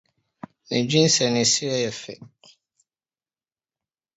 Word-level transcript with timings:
Medwene 0.69 1.09
sɛ 1.15 1.25
ne 1.29 1.41
serew 1.51 1.75
yɛ 1.83 1.91
fɛw 2.01 2.21